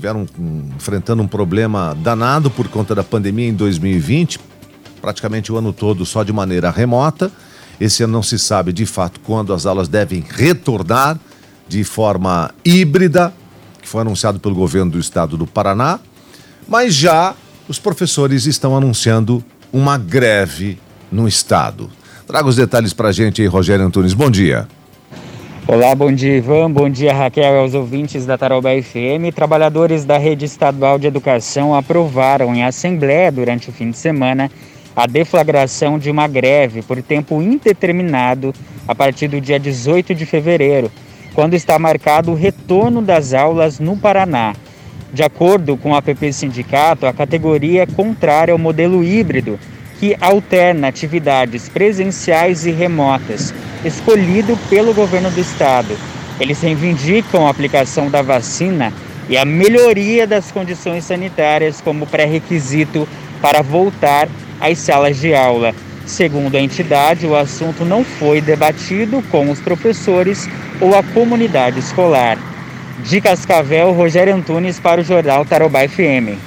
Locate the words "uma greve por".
36.10-37.00